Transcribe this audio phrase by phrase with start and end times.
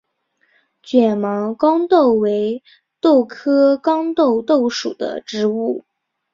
[0.81, 2.63] 卷毛豇豆为
[2.99, 5.85] 豆科豇豆属的植物。